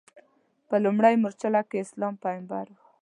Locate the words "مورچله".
1.21-1.61